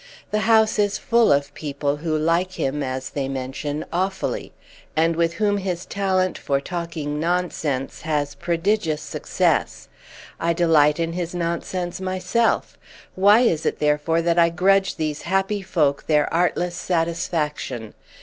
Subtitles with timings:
[0.31, 4.51] The house is full of people who like him, as they mention, awfully,
[4.95, 9.89] and with whom his talent for talking nonsense has prodigious success.
[10.39, 12.79] I delight in his nonsense myself;
[13.13, 17.93] why is it therefore that I grudge these happy folk their artless satisfaction?